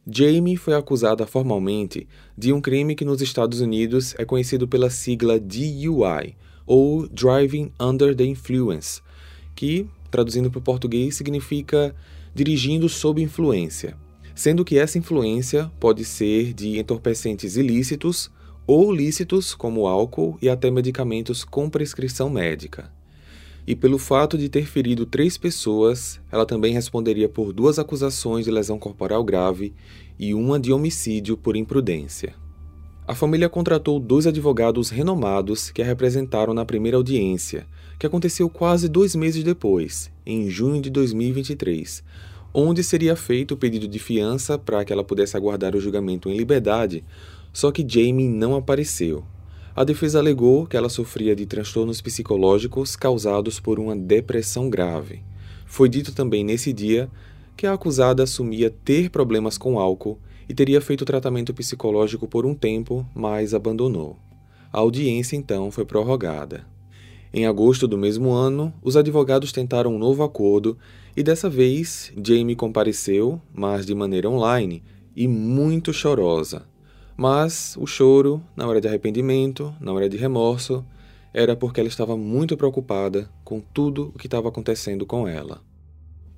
Jamie 0.06 0.58
foi 0.58 0.74
acusada 0.74 1.26
formalmente 1.26 2.08
de 2.38 2.52
um 2.52 2.60
crime 2.60 2.94
que 2.94 3.06
nos 3.06 3.22
Estados 3.22 3.62
Unidos 3.62 4.14
é 4.18 4.26
conhecido 4.26 4.68
pela 4.68 4.90
sigla 4.90 5.40
DUI, 5.40 6.36
ou 6.66 7.08
Driving 7.08 7.72
Under 7.80 8.16
the 8.16 8.26
Influence, 8.26 9.02
que, 9.56 9.88
traduzindo 10.12 10.52
para 10.52 10.60
o 10.60 10.64
português, 10.64 11.16
significa 11.16 11.96
dirigindo 12.36 12.90
sob 12.90 13.22
influência, 13.22 13.98
sendo 14.36 14.66
que 14.66 14.78
essa 14.78 14.98
influência 14.98 15.72
pode 15.80 16.04
ser 16.04 16.54
de 16.54 16.80
entorpecentes 16.80 17.56
ilícitos 17.56 18.32
ou 18.66 18.92
lícitos, 18.92 19.54
como 19.54 19.88
álcool 19.88 20.38
e 20.42 20.50
até 20.50 20.72
medicamentos 20.72 21.44
com 21.44 21.70
prescrição 21.70 22.30
médica. 22.30 22.92
E 23.66 23.76
pelo 23.76 23.98
fato 23.98 24.38
de 24.38 24.50
ter 24.50 24.66
ferido 24.66 25.06
três 25.06 25.38
pessoas, 25.38 26.20
ela 26.30 26.46
também 26.46 26.74
responderia 26.74 27.30
por 27.30 27.54
duas 27.54 27.80
acusações 27.80 28.44
de 28.44 28.52
lesão 28.52 28.78
corporal 28.78 29.24
grave 29.24 29.74
e 30.20 30.34
uma 30.34 30.60
de 30.60 30.74
homicídio 30.74 31.38
por 31.38 31.56
imprudência. 31.56 32.36
A 33.08 33.16
família 33.16 33.50
contratou 33.50 34.00
dois 34.00 34.28
advogados 34.28 34.90
renomados 34.90 35.72
que 35.72 35.82
a 35.82 35.86
representaram 35.86 36.54
na 36.54 36.66
primeira 36.66 36.98
audiência, 36.98 37.66
que 37.98 38.06
aconteceu 38.06 38.50
quase 38.50 38.88
dois 38.88 39.16
meses 39.16 39.44
depois, 39.44 40.12
em 40.26 40.50
junho 40.50 40.82
de 40.82 40.90
2023, 40.90 42.04
onde 42.54 42.84
seria 42.84 43.16
feito 43.16 43.54
o 43.54 43.58
pedido 43.58 43.88
de 43.88 44.00
fiança 44.00 44.58
para 44.58 44.84
que 44.86 44.92
ela 44.94 45.04
pudesse 45.04 45.36
aguardar 45.36 45.76
o 45.76 45.82
julgamento 45.82 46.30
em 46.30 46.38
liberdade, 46.38 47.04
só 47.52 47.72
que 47.72 47.86
Jamie 47.88 48.28
não 48.28 48.56
apareceu. 48.56 49.24
A 49.76 49.84
defesa 49.84 50.20
alegou 50.20 50.68
que 50.68 50.78
ela 50.78 50.88
sofria 50.88 51.36
de 51.36 51.48
transtornos 51.48 52.00
psicológicos 52.00 52.96
causados 52.96 53.60
por 53.60 53.80
uma 53.80 53.96
depressão 53.96 54.70
grave. 54.70 55.24
Foi 55.66 55.90
dito 55.90 56.14
também 56.14 56.44
nesse 56.44 56.72
dia 56.72 57.10
que 57.58 57.66
a 57.66 57.74
acusada 57.74 58.22
assumia 58.22 58.70
ter 58.70 59.10
problemas 59.10 59.58
com 59.58 59.80
álcool 59.80 60.20
e 60.48 60.54
teria 60.54 60.80
feito 60.80 61.06
tratamento 61.06 61.56
psicológico 61.56 62.28
por 62.28 62.46
um 62.46 62.54
tempo, 62.54 63.04
mas 63.16 63.56
abandonou. 63.56 64.16
A 64.72 64.78
audiência 64.80 65.36
então 65.36 65.72
foi 65.72 65.86
prorrogada. 65.86 66.68
Em 67.34 67.48
agosto 67.48 67.88
do 67.88 67.98
mesmo 67.98 68.32
ano, 68.32 68.72
os 68.84 68.96
advogados 68.96 69.52
tentaram 69.52 69.96
um 69.96 69.98
novo 69.98 70.22
acordo 70.22 70.78
e 71.18 71.24
dessa 71.24 71.50
vez 71.50 72.14
Jamie 72.24 72.56
compareceu, 72.56 73.42
mas 73.52 73.88
de 73.88 73.96
maneira 73.96 74.30
online 74.30 74.84
e 75.16 75.28
muito 75.28 75.92
chorosa. 75.92 76.72
Mas 77.16 77.76
o 77.78 77.86
choro 77.86 78.42
não 78.56 78.70
era 78.72 78.82
de 78.82 78.88
arrependimento, 78.88 79.74
não 79.80 79.98
era 79.98 80.10
de 80.10 80.18
remorso, 80.18 80.84
era 81.34 81.56
porque 81.56 81.80
ela 81.80 81.90
estava 81.90 82.18
muito 82.18 82.58
preocupada 82.58 83.30
com 83.44 83.60
tudo 83.60 84.12
o 84.14 84.20
que 84.20 84.28
estava 84.28 84.50
acontecendo 84.50 85.06
com 85.06 85.28
ela. 85.28 85.62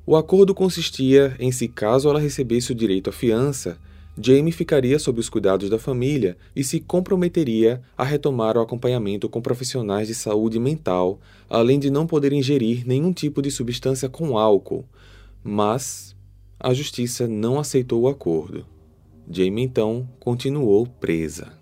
O 0.06 0.16
acordo 0.16 0.54
consistia 0.54 1.36
em 1.40 1.52
se 1.52 1.68
caso 1.68 2.10
ela 2.10 2.20
recebesse 2.20 2.72
o 2.72 2.76
direito 2.76 3.10
à 3.10 3.14
fiança, 3.14 3.80
Jamie 4.18 4.52
ficaria 4.52 4.98
sob 4.98 5.20
os 5.20 5.28
cuidados 5.28 5.70
da 5.70 5.78
família 5.78 6.38
e 6.56 6.64
se 6.64 6.80
comprometeria 6.80 7.82
a 7.98 8.04
retomar 8.04 8.56
o 8.56 8.62
acompanhamento 8.62 9.28
com 9.28 9.42
profissionais 9.42 10.08
de 10.08 10.16
saúde 10.16 10.58
mental, 10.58 11.20
além 11.50 11.78
de 11.78 11.90
não 11.90 12.08
poder 12.08 12.32
ingerir 12.32 12.88
nenhum 12.88 13.12
tipo 13.12 13.42
de 13.42 13.52
substância 13.52 14.08
com 14.08 14.38
álcool. 14.38 14.86
Mas 15.44 16.16
a 16.58 16.74
justiça 16.74 17.28
não 17.28 17.60
aceitou 17.60 18.04
o 18.04 18.08
acordo. 18.08 18.66
Jamie 19.30 19.64
então 19.64 20.08
continuou 20.20 20.86
presa. 20.88 21.54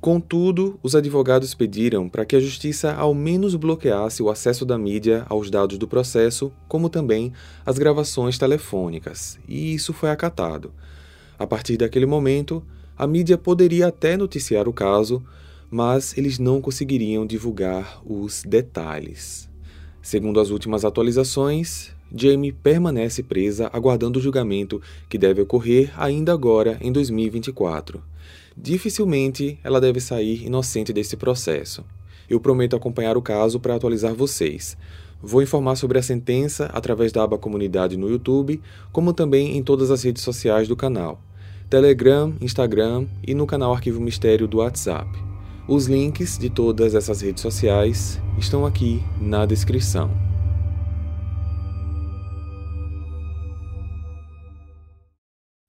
Contudo, 0.00 0.78
os 0.82 0.94
advogados 0.94 1.54
pediram 1.54 2.08
para 2.08 2.24
que 2.24 2.36
a 2.36 2.40
justiça 2.40 2.92
ao 2.92 3.12
menos 3.14 3.54
bloqueasse 3.56 4.22
o 4.22 4.30
acesso 4.30 4.64
da 4.64 4.78
mídia 4.78 5.24
aos 5.28 5.50
dados 5.50 5.78
do 5.78 5.88
processo, 5.88 6.52
como 6.68 6.88
também 6.88 7.32
as 7.64 7.78
gravações 7.78 8.38
telefônicas, 8.38 9.38
e 9.48 9.74
isso 9.74 9.92
foi 9.92 10.10
acatado. 10.10 10.72
A 11.38 11.46
partir 11.46 11.76
daquele 11.76 12.06
momento, 12.06 12.62
a 12.96 13.06
mídia 13.06 13.36
poderia 13.36 13.88
até 13.88 14.16
noticiar 14.16 14.68
o 14.68 14.72
caso, 14.72 15.24
mas 15.68 16.16
eles 16.16 16.38
não 16.38 16.60
conseguiriam 16.60 17.26
divulgar 17.26 18.00
os 18.06 18.44
detalhes. 18.44 19.50
Segundo 20.00 20.38
as 20.38 20.50
últimas 20.50 20.84
atualizações, 20.84 21.95
Jamie 22.16 22.52
permanece 22.52 23.22
presa 23.22 23.68
aguardando 23.72 24.18
o 24.18 24.22
julgamento 24.22 24.80
que 25.08 25.18
deve 25.18 25.42
ocorrer 25.42 25.92
ainda 25.96 26.32
agora 26.32 26.78
em 26.80 26.90
2024. 26.90 28.02
Dificilmente 28.56 29.58
ela 29.62 29.80
deve 29.80 30.00
sair 30.00 30.44
inocente 30.46 30.92
desse 30.92 31.16
processo. 31.16 31.84
Eu 32.28 32.40
prometo 32.40 32.74
acompanhar 32.74 33.16
o 33.16 33.22
caso 33.22 33.60
para 33.60 33.74
atualizar 33.74 34.14
vocês. 34.14 34.76
Vou 35.22 35.42
informar 35.42 35.76
sobre 35.76 35.98
a 35.98 36.02
sentença 36.02 36.66
através 36.72 37.12
da 37.12 37.22
aba 37.22 37.38
Comunidade 37.38 37.96
no 37.96 38.10
YouTube, 38.10 38.60
como 38.92 39.12
também 39.12 39.56
em 39.56 39.62
todas 39.62 39.90
as 39.90 40.02
redes 40.02 40.22
sociais 40.22 40.68
do 40.68 40.76
canal. 40.76 41.20
Telegram, 41.68 42.34
Instagram 42.40 43.06
e 43.26 43.34
no 43.34 43.46
canal 43.46 43.72
Arquivo 43.72 44.00
Mistério 44.00 44.46
do 44.46 44.58
WhatsApp. 44.58 45.08
Os 45.66 45.86
links 45.86 46.38
de 46.38 46.48
todas 46.48 46.94
essas 46.94 47.20
redes 47.20 47.42
sociais 47.42 48.20
estão 48.38 48.64
aqui 48.64 49.02
na 49.20 49.44
descrição. 49.44 50.35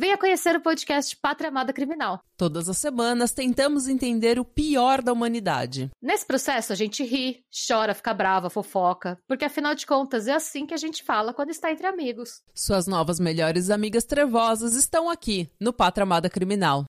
Venha 0.00 0.16
conhecer 0.16 0.54
o 0.54 0.60
podcast 0.60 1.16
Pátria 1.16 1.48
Amada 1.48 1.72
Criminal. 1.72 2.20
Todas 2.36 2.68
as 2.68 2.78
semanas 2.78 3.32
tentamos 3.32 3.88
entender 3.88 4.38
o 4.38 4.44
pior 4.44 5.02
da 5.02 5.12
humanidade. 5.12 5.90
Nesse 6.00 6.24
processo 6.24 6.72
a 6.72 6.76
gente 6.76 7.02
ri, 7.02 7.42
chora, 7.66 7.92
fica 7.92 8.14
brava, 8.14 8.48
fofoca, 8.48 9.18
porque 9.26 9.44
afinal 9.44 9.74
de 9.74 9.84
contas 9.84 10.28
é 10.28 10.34
assim 10.34 10.66
que 10.66 10.72
a 10.72 10.76
gente 10.76 11.02
fala 11.02 11.34
quando 11.34 11.50
está 11.50 11.72
entre 11.72 11.84
amigos. 11.84 12.42
Suas 12.54 12.86
novas 12.86 13.18
melhores 13.18 13.70
amigas 13.70 14.04
trevosas 14.04 14.76
estão 14.76 15.10
aqui 15.10 15.50
no 15.60 15.72
Pátria 15.72 16.04
Amada 16.04 16.30
Criminal. 16.30 16.84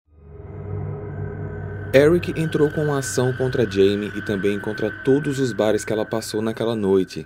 Eric 1.96 2.38
entrou 2.38 2.70
com 2.70 2.84
uma 2.84 3.00
ação 3.00 3.32
contra 3.38 3.64
Jamie 3.64 4.12
e 4.18 4.22
também 4.26 4.60
contra 4.60 4.92
todos 5.06 5.40
os 5.40 5.54
bares 5.54 5.86
que 5.86 5.94
ela 5.94 6.06
passou 6.06 6.42
naquela 6.42 6.76
noite, 6.76 7.26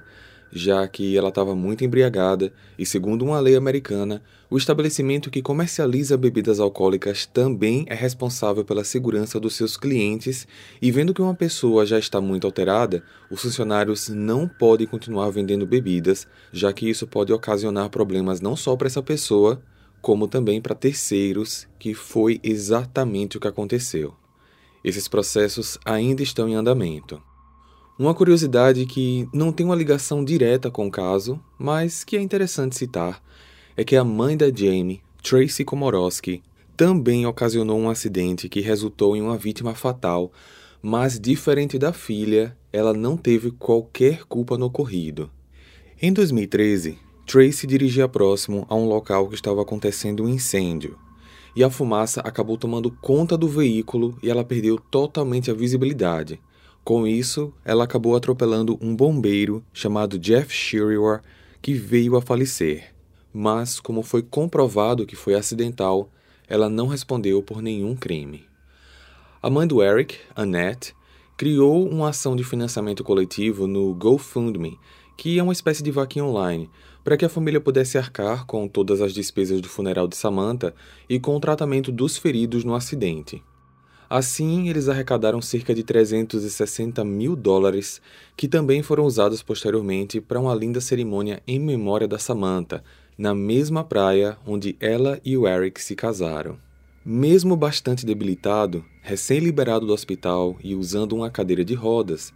já 0.51 0.87
que 0.87 1.17
ela 1.17 1.29
estava 1.29 1.55
muito 1.55 1.83
embriagada 1.83 2.51
e, 2.77 2.85
segundo 2.85 3.23
uma 3.23 3.39
lei 3.39 3.55
americana, 3.55 4.21
o 4.49 4.57
estabelecimento 4.57 5.31
que 5.31 5.41
comercializa 5.41 6.17
bebidas 6.17 6.59
alcoólicas 6.59 7.25
também 7.25 7.85
é 7.87 7.95
responsável 7.95 8.65
pela 8.65 8.83
segurança 8.83 9.39
dos 9.39 9.55
seus 9.55 9.77
clientes 9.77 10.47
e, 10.81 10.91
vendo 10.91 11.13
que 11.13 11.21
uma 11.21 11.33
pessoa 11.33 11.85
já 11.85 11.97
está 11.97 12.19
muito 12.19 12.45
alterada, 12.45 13.03
os 13.29 13.41
funcionários 13.41 14.09
não 14.09 14.47
podem 14.47 14.85
continuar 14.85 15.29
vendendo 15.29 15.65
bebidas, 15.65 16.27
já 16.51 16.73
que 16.73 16.89
isso 16.89 17.07
pode 17.07 17.31
ocasionar 17.31 17.89
problemas 17.89 18.41
não 18.41 18.55
só 18.55 18.75
para 18.75 18.87
essa 18.87 19.01
pessoa, 19.01 19.61
como 20.01 20.27
também 20.27 20.61
para 20.61 20.75
terceiros, 20.75 21.67
que 21.79 21.93
foi 21.93 22.39
exatamente 22.43 23.37
o 23.37 23.39
que 23.39 23.47
aconteceu. 23.47 24.13
Esses 24.83 25.07
processos 25.07 25.77
ainda 25.85 26.23
estão 26.23 26.49
em 26.49 26.55
andamento. 26.55 27.21
Uma 28.01 28.15
curiosidade 28.15 28.83
que 28.87 29.29
não 29.31 29.51
tem 29.51 29.63
uma 29.63 29.75
ligação 29.75 30.25
direta 30.25 30.71
com 30.71 30.87
o 30.87 30.91
caso, 30.91 31.39
mas 31.55 32.03
que 32.03 32.17
é 32.17 32.19
interessante 32.19 32.75
citar, 32.75 33.21
é 33.77 33.83
que 33.83 33.95
a 33.95 34.03
mãe 34.03 34.35
da 34.35 34.47
Jamie, 34.47 35.03
Tracy 35.21 35.63
Komorowski, 35.63 36.41
também 36.75 37.27
ocasionou 37.27 37.77
um 37.77 37.91
acidente 37.91 38.49
que 38.49 38.59
resultou 38.59 39.15
em 39.15 39.21
uma 39.21 39.37
vítima 39.37 39.75
fatal, 39.75 40.31
mas 40.81 41.19
diferente 41.19 41.77
da 41.77 41.93
filha, 41.93 42.57
ela 42.73 42.91
não 42.91 43.15
teve 43.15 43.51
qualquer 43.51 44.23
culpa 44.23 44.57
no 44.57 44.65
ocorrido. 44.65 45.29
Em 46.01 46.11
2013, 46.11 46.97
Tracy 47.27 47.67
dirigia 47.67 48.07
próximo 48.07 48.65
a 48.67 48.73
um 48.73 48.87
local 48.87 49.29
que 49.29 49.35
estava 49.35 49.61
acontecendo 49.61 50.23
um 50.23 50.27
incêndio, 50.27 50.97
e 51.55 51.63
a 51.63 51.69
fumaça 51.69 52.19
acabou 52.21 52.57
tomando 52.57 52.89
conta 52.89 53.37
do 53.37 53.47
veículo 53.47 54.17
e 54.23 54.29
ela 54.31 54.43
perdeu 54.43 54.79
totalmente 54.89 55.51
a 55.51 55.53
visibilidade 55.53 56.39
com 56.83 57.05
isso, 57.05 57.53
ela 57.63 57.83
acabou 57.83 58.15
atropelando 58.15 58.77
um 58.81 58.95
bombeiro 58.95 59.63
chamado 59.71 60.17
Jeff 60.17 60.51
Shirewar, 60.51 61.21
que 61.61 61.73
veio 61.73 62.15
a 62.15 62.21
falecer. 62.21 62.91
Mas, 63.31 63.79
como 63.79 64.01
foi 64.01 64.23
comprovado 64.23 65.05
que 65.05 65.15
foi 65.15 65.35
acidental, 65.35 66.09
ela 66.47 66.69
não 66.69 66.87
respondeu 66.87 67.43
por 67.43 67.61
nenhum 67.61 67.95
crime. 67.95 68.45
A 69.41 69.49
mãe 69.49 69.67
do 69.67 69.81
Eric, 69.81 70.17
Annette, 70.35 70.95
criou 71.37 71.87
uma 71.87 72.09
ação 72.09 72.35
de 72.35 72.43
financiamento 72.43 73.03
coletivo 73.03 73.67
no 73.67 73.93
GoFundMe, 73.93 74.77
que 75.15 75.37
é 75.37 75.43
uma 75.43 75.53
espécie 75.53 75.83
de 75.83 75.91
vaquinha 75.91 76.25
online, 76.25 76.69
para 77.03 77.15
que 77.15 77.25
a 77.25 77.29
família 77.29 77.61
pudesse 77.61 77.97
arcar 77.97 78.45
com 78.45 78.67
todas 78.67 79.01
as 79.01 79.13
despesas 79.13 79.61
do 79.61 79.69
funeral 79.69 80.07
de 80.07 80.15
Samantha 80.15 80.73
e 81.07 81.19
com 81.19 81.35
o 81.35 81.39
tratamento 81.39 81.91
dos 81.91 82.17
feridos 82.17 82.63
no 82.63 82.73
acidente. 82.73 83.43
Assim, 84.13 84.67
eles 84.67 84.89
arrecadaram 84.89 85.41
cerca 85.41 85.73
de 85.73 85.83
360 85.83 87.01
mil 87.05 87.33
dólares, 87.33 88.01
que 88.35 88.45
também 88.45 88.83
foram 88.83 89.05
usados 89.05 89.41
posteriormente 89.41 90.19
para 90.19 90.37
uma 90.37 90.53
linda 90.53 90.81
cerimônia 90.81 91.41
em 91.47 91.57
memória 91.57 92.09
da 92.09 92.19
Samantha, 92.19 92.83
na 93.17 93.33
mesma 93.33 93.85
praia 93.85 94.37
onde 94.45 94.75
ela 94.81 95.17
e 95.23 95.37
o 95.37 95.47
Eric 95.47 95.81
se 95.81 95.95
casaram. 95.95 96.57
Mesmo 97.05 97.55
bastante 97.55 98.05
debilitado, 98.05 98.83
recém-liberado 99.01 99.85
do 99.85 99.93
hospital 99.93 100.57
e 100.61 100.75
usando 100.75 101.13
uma 101.13 101.29
cadeira 101.29 101.63
de 101.63 101.73
rodas, 101.73 102.33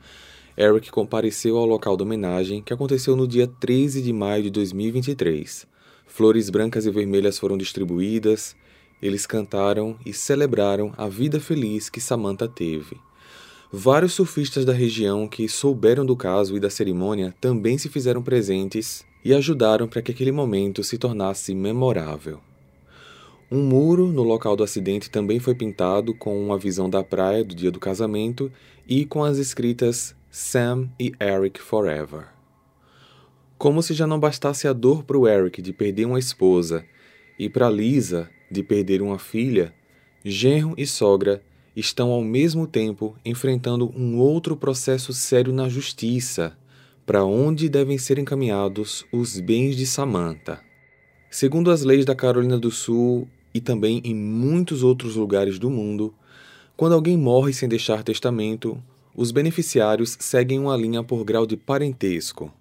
Eric 0.58 0.90
compareceu 0.90 1.58
ao 1.58 1.66
local 1.66 1.98
da 1.98 2.06
homenagem 2.06 2.62
que 2.62 2.72
aconteceu 2.72 3.18
no 3.18 3.28
dia 3.28 3.48
13 3.48 4.02
de 4.02 4.14
maio 4.14 4.44
de 4.44 4.50
2023. 4.50 5.68
Flores 6.08 6.50
brancas 6.50 6.86
e 6.86 6.90
vermelhas 6.90 7.38
foram 7.38 7.58
distribuídas, 7.58 8.56
eles 9.06 9.26
cantaram 9.26 9.98
e 10.06 10.14
celebraram 10.14 10.94
a 10.98 11.08
vida 11.08 11.40
feliz 11.40 11.90
que 11.90 12.02
Samantha 12.02 12.48
teve. 12.48 12.98
Vários 13.72 14.14
surfistas 14.14 14.64
da 14.64 14.74
região 14.74 15.28
que 15.28 15.50
souberam 15.50 16.06
do 16.06 16.16
caso 16.16 16.56
e 16.56 16.60
da 16.60 16.70
cerimônia 16.70 17.36
também 17.42 17.78
se 17.78 17.90
fizeram 17.90 18.24
presentes 18.24 19.06
e 19.24 19.34
ajudaram 19.34 19.88
para 19.88 20.02
que 20.02 20.12
aquele 20.12 20.32
momento 20.32 20.84
se 20.84 20.98
tornasse 20.98 21.54
memorável. 21.54 22.40
Um 23.52 23.62
muro 23.62 24.08
no 24.08 24.24
local 24.24 24.56
do 24.56 24.64
acidente 24.64 25.10
também 25.10 25.40
foi 25.40 25.54
pintado 25.54 26.16
com 26.16 26.42
uma 26.44 26.58
visão 26.58 26.90
da 26.90 27.04
praia 27.04 27.44
do 27.44 27.54
dia 27.54 27.70
do 27.70 27.80
casamento 27.80 28.52
e 28.88 29.06
com 29.06 29.24
as 29.24 29.38
escritas 29.38 30.16
Sam 30.32 30.90
e 31.00 31.12
Eric 31.20 31.62
Forever. 31.62 32.28
Como 33.58 33.82
se 33.84 33.94
já 33.94 34.08
não 34.08 34.20
bastasse 34.20 34.68
a 34.68 34.74
dor 34.74 35.04
para 35.04 35.18
o 35.18 35.28
Eric 35.28 35.62
de 35.62 35.74
perder 35.74 36.06
uma 36.06 36.20
esposa 36.20 36.86
e 37.38 37.50
para 37.50 37.70
Lisa 37.70 38.30
de 38.56 38.64
perder 38.64 39.02
uma 39.02 39.20
filha, 39.20 39.74
genro 40.24 40.74
e 40.78 40.88
sogra 40.88 41.44
estão 41.76 42.10
ao 42.10 42.24
mesmo 42.24 42.66
tempo 42.66 43.16
enfrentando 43.24 43.94
um 43.96 44.18
outro 44.18 44.56
processo 44.56 45.14
sério 45.14 45.54
na 45.54 45.70
justiça, 45.70 46.58
para 47.06 47.24
onde 47.24 47.70
devem 47.70 47.98
ser 47.98 48.18
encaminhados 48.18 49.06
os 49.12 49.40
bens 49.40 49.76
de 49.76 49.86
Samantha. 49.86 50.60
Segundo 51.30 51.70
as 51.70 51.84
leis 51.84 52.06
da 52.06 52.16
Carolina 52.16 52.58
do 52.58 52.72
Sul 52.72 53.28
e 53.54 53.60
também 53.60 54.02
em 54.04 54.16
muitos 54.16 54.82
outros 54.82 55.16
lugares 55.16 55.60
do 55.60 55.70
mundo, 55.70 56.14
quando 56.76 56.94
alguém 56.94 57.18
morre 57.18 57.54
sem 57.54 57.70
deixar 57.70 58.04
testamento, 58.04 58.82
os 59.16 59.32
beneficiários 59.32 60.18
seguem 60.20 60.60
uma 60.60 60.76
linha 60.76 61.04
por 61.04 61.24
grau 61.24 61.46
de 61.46 61.56
parentesco. 61.56 62.52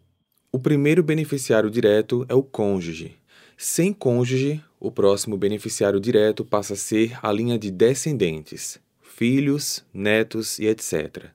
O 0.52 0.58
primeiro 0.58 1.02
beneficiário 1.02 1.70
direto 1.70 2.24
é 2.28 2.34
o 2.34 2.42
cônjuge. 2.42 3.16
Sem 3.56 3.92
cônjuge, 3.92 4.62
o 4.80 4.90
próximo 4.90 5.36
beneficiário 5.36 6.00
direto 6.00 6.44
passa 6.44 6.74
a 6.74 6.76
ser 6.76 7.18
a 7.22 7.30
linha 7.30 7.58
de 7.58 7.70
descendentes, 7.70 8.78
filhos, 9.00 9.84
netos 9.92 10.58
e 10.58 10.66
etc. 10.66 11.26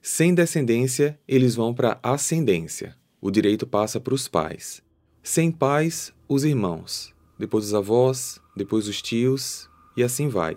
Sem 0.00 0.34
descendência, 0.34 1.18
eles 1.26 1.54
vão 1.54 1.72
para 1.72 1.98
ascendência. 2.02 2.96
O 3.20 3.30
direito 3.30 3.66
passa 3.66 4.00
para 4.00 4.14
os 4.14 4.28
pais. 4.28 4.82
Sem 5.22 5.50
pais, 5.50 6.12
os 6.28 6.44
irmãos. 6.44 7.14
Depois 7.38 7.66
os 7.66 7.74
avós, 7.74 8.40
depois 8.56 8.86
os 8.86 9.00
tios 9.00 9.68
e 9.96 10.02
assim 10.02 10.28
vai. 10.28 10.56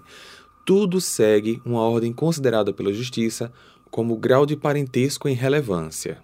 Tudo 0.66 1.00
segue 1.00 1.62
uma 1.64 1.82
ordem 1.82 2.12
considerada 2.12 2.74
pela 2.74 2.92
justiça 2.92 3.52
como 3.92 4.18
grau 4.18 4.46
de 4.46 4.58
parentesco 4.58 5.30
em 5.30 5.34
relevância. 5.34 6.22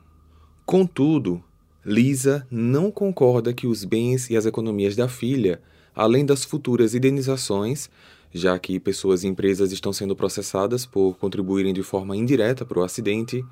Contudo, 0.65 1.43
Lisa 1.86 2.46
não 2.50 2.91
concorda 2.91 3.54
que 3.54 3.67
os 3.67 3.84
bens 3.84 4.30
e 4.30 4.38
as 4.38 4.46
economias 4.46 4.96
da 4.96 5.08
filha 5.08 5.62
além 5.96 6.26
das 6.26 6.44
futuras 6.44 6.96
indenizações, 6.96 7.89
já 8.34 8.58
que 8.58 8.80
pessoas 8.80 9.24
e 9.24 9.28
empresas 9.28 9.72
estão 9.72 9.91
sendo 9.91 10.15
processadas 10.15 10.86
por 10.86 11.17
contribuírem 11.17 11.74
de 11.74 11.84
forma 11.84 12.15
indireta 12.15 12.65
para 12.65 12.80
o 12.80 12.84
acidente, 12.84 13.44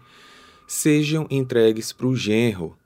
sejam 0.68 1.28
entregues 1.30 1.92
para 1.92 2.08
o 2.08 2.16
genro, 2.16 2.78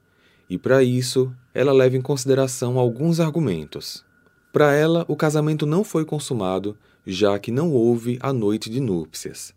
e 0.50 0.58
para 0.58 0.84
isso 0.84 1.32
ela 1.54 1.72
leva 1.72 1.96
em 1.96 2.02
consideração 2.02 2.80
alguns 2.80 3.20
argumentos. 3.20 4.04
Para 4.52 4.74
ela, 4.74 5.06
o 5.08 5.16
casamento 5.16 5.66
não 5.66 5.84
foi 5.84 6.06
consumado, 6.06 6.78
já 7.06 7.38
que 7.40 7.52
não 7.52 7.72
houve 7.72 8.18
a 8.22 8.32
noite 8.32 8.70
de 8.70 8.80
núpcias. 8.80 9.54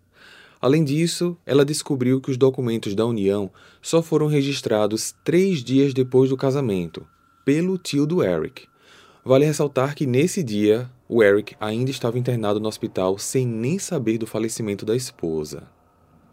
Além 0.67 0.83
disso, 0.83 1.37
ela 1.47 1.65
descobriu 1.65 2.21
que 2.21 2.29
os 2.29 2.37
documentos 2.37 2.93
da 2.93 3.07
união 3.07 3.49
só 3.81 4.03
foram 4.03 4.27
registrados 4.27 5.15
três 5.23 5.63
dias 5.63 5.95
depois 5.95 6.29
do 6.29 6.37
casamento, 6.37 7.07
pelo 7.45 7.79
tio 7.79 8.05
do 8.05 8.21
Eric, 8.21 8.67
Vale 9.25 9.45
ressaltar 9.45 9.95
que 9.95 10.07
nesse 10.07 10.43
dia, 10.43 10.91
o 11.09 11.23
Eric 11.23 11.55
ainda 11.61 11.93
estava 11.93 12.19
internado 12.19 12.59
no 12.59 12.67
hospital 12.67 13.17
sem 13.17 13.47
nem 13.47 13.79
saber 13.79 14.19
do 14.19 14.27
falecimento 14.27 14.85
da 14.85 14.97
esposa. 14.97 15.69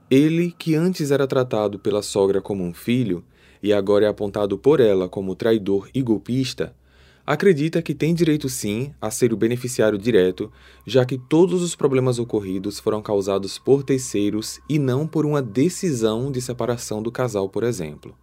Ele, 0.10 0.52
que 0.58 0.74
antes 0.74 1.12
era 1.12 1.28
tratado 1.28 1.78
pela 1.78 2.02
sogra 2.02 2.42
como 2.42 2.64
um 2.64 2.74
filho 2.74 3.24
e 3.62 3.72
agora 3.72 4.06
é 4.06 4.08
apontado 4.08 4.58
por 4.58 4.80
ela 4.80 5.08
como 5.08 5.36
traidor 5.36 5.90
e 5.94 6.02
golpista, 6.02 6.76
acredita 7.26 7.82
que 7.82 7.94
tem 7.94 8.14
direito 8.14 8.50
sim 8.50 8.94
a 9.02 9.10
ser 9.10 9.34
o 9.34 9.38
beneficiário 9.38 9.98
direto, 9.98 10.52
já 10.86 11.06
que 11.06 11.18
todos 11.18 11.62
os 11.62 11.76
problemas 11.76 12.20
ocorridos 12.20 12.80
foram 12.80 13.02
causados 13.02 13.58
por 13.58 13.84
terceiros 13.84 14.60
e 14.70 14.78
não 14.78 15.08
por 15.08 15.26
uma 15.26 15.42
decisão 15.42 16.32
de 16.32 16.42
separação 16.42 17.02
do 17.02 17.12
casal, 17.12 17.48
por 17.50 17.64
exemplo. 17.64 18.16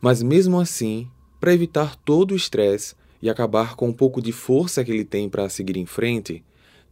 Mas 0.00 0.22
mesmo 0.22 0.60
assim, 0.60 1.08
para 1.40 1.52
evitar 1.52 1.96
todo 1.96 2.32
o 2.32 2.36
estresse, 2.36 2.94
e 3.20 3.30
acabar 3.30 3.74
com 3.74 3.88
um 3.88 3.92
pouco 3.92 4.20
de 4.20 4.32
força 4.32 4.84
que 4.84 4.90
ele 4.90 5.04
tem 5.04 5.28
para 5.28 5.48
seguir 5.48 5.76
em 5.76 5.86
frente, 5.86 6.44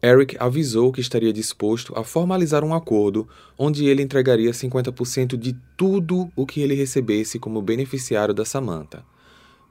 Eric 0.03 0.37
avisou 0.39 0.93
que 0.93 1.01
estaria 1.01 1.33
disposto 1.33 1.97
a 1.97 2.05
formalizar 2.05 2.65
um 2.65 2.75
acordo 2.75 3.29
onde 3.59 3.87
ele 3.87 4.03
entregaria 4.03 4.51
50% 4.51 5.37
de 5.37 5.57
tudo 5.77 6.31
o 6.37 6.45
que 6.45 6.61
ele 6.61 6.75
recebesse 6.75 7.39
como 7.39 7.63
beneficiário 7.63 8.35
da 8.35 8.45
Samantha. 8.45 9.05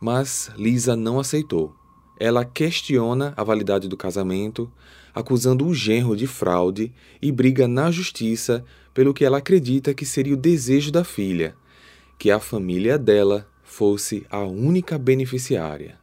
Mas 0.04 0.52
Lisa 0.58 0.98
não 0.98 1.18
aceitou. 1.18 1.74
Ela 2.20 2.44
questiona 2.44 3.34
a 3.38 3.44
validade 3.44 3.88
do 3.88 3.96
casamento, 3.96 4.70
acusando 5.16 5.66
o 5.66 5.74
genro 5.74 6.14
de 6.14 6.28
fraude 6.28 6.92
e 7.22 7.32
briga 7.32 7.70
na 7.70 7.90
justiça 7.90 8.66
pelo 8.94 9.14
que 9.14 9.24
ela 9.24 9.38
acredita 9.38 9.94
que 9.94 10.06
seria 10.06 10.34
o 10.34 10.38
desejo 10.38 10.92
da 10.92 11.06
filha, 11.06 11.56
que 12.20 12.30
a 12.30 12.38
família 12.38 12.98
dela 12.98 13.48
fosse 13.64 14.26
a 14.30 14.40
única 14.40 14.98
beneficiária. 14.98 15.98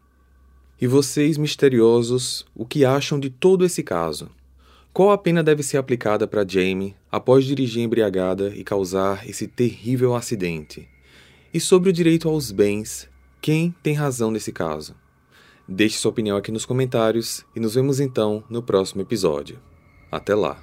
E 0.80 0.86
vocês, 0.86 1.36
misteriosos, 1.36 2.46
o 2.54 2.64
que 2.64 2.86
acham 2.86 3.20
de 3.20 3.28
todo 3.28 3.66
esse 3.66 3.82
caso? 3.82 4.30
Qual 4.94 5.10
a 5.10 5.18
pena 5.18 5.42
deve 5.42 5.62
ser 5.62 5.76
aplicada 5.76 6.26
para 6.26 6.48
Jamie 6.48 6.96
após 7.12 7.44
dirigir 7.44 7.82
embriagada 7.82 8.48
e 8.56 8.64
causar 8.64 9.28
esse 9.28 9.46
terrível 9.46 10.14
acidente? 10.14 10.88
E 11.52 11.60
sobre 11.60 11.90
o 11.90 11.92
direito 11.92 12.30
aos 12.30 12.50
bens 12.50 13.09
Quem 13.40 13.74
tem 13.82 13.94
razão 13.94 14.30
nesse 14.30 14.52
caso? 14.52 14.94
Deixe 15.66 15.96
sua 15.96 16.10
opinião 16.10 16.36
aqui 16.36 16.52
nos 16.52 16.66
comentários 16.66 17.42
e 17.56 17.60
nos 17.60 17.74
vemos 17.74 17.98
então 17.98 18.44
no 18.50 18.62
próximo 18.62 19.00
episódio. 19.00 19.58
Até 20.12 20.34
lá! 20.34 20.62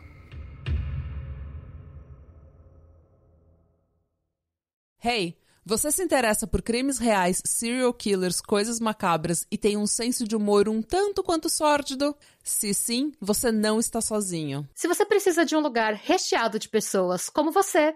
Hey, 5.03 5.35
você 5.65 5.91
se 5.91 6.03
interessa 6.03 6.45
por 6.45 6.61
crimes 6.61 6.99
reais, 6.99 7.41
serial 7.43 7.91
killers, 7.93 8.39
coisas 8.39 8.79
macabras 8.79 9.47
e 9.49 9.57
tem 9.57 9.75
um 9.75 9.87
senso 9.87 10.27
de 10.27 10.35
humor 10.35 10.69
um 10.69 10.81
tanto 10.81 11.23
quanto 11.23 11.49
sórdido? 11.49 12.15
Se 12.43 12.73
sim, 12.75 13.11
você 13.19 13.51
não 13.51 13.79
está 13.79 14.01
sozinho. 14.01 14.69
Se 14.75 14.87
você 14.87 15.03
precisa 15.03 15.43
de 15.43 15.55
um 15.55 15.61
lugar 15.61 15.93
recheado 15.95 16.59
de 16.59 16.69
pessoas 16.69 17.27
como 17.27 17.51
você, 17.51 17.95